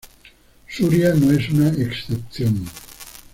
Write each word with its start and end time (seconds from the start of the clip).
Suria 0.67 1.13
no 1.13 1.29
es 1.31 1.49
una 1.49 1.69
excepción. 1.69 2.65